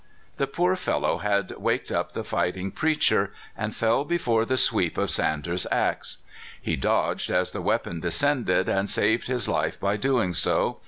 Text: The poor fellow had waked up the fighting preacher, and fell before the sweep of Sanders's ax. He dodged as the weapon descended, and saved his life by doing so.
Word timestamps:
The 0.37 0.47
poor 0.47 0.75
fellow 0.75 1.19
had 1.19 1.51
waked 1.59 1.91
up 1.91 2.13
the 2.13 2.23
fighting 2.23 2.71
preacher, 2.71 3.31
and 3.55 3.75
fell 3.75 4.03
before 4.03 4.45
the 4.45 4.57
sweep 4.57 4.97
of 4.97 5.11
Sanders's 5.11 5.67
ax. 5.71 6.17
He 6.59 6.75
dodged 6.75 7.29
as 7.29 7.51
the 7.51 7.61
weapon 7.61 7.99
descended, 7.99 8.67
and 8.67 8.89
saved 8.89 9.27
his 9.27 9.47
life 9.47 9.79
by 9.79 9.97
doing 9.97 10.33
so. 10.33 10.79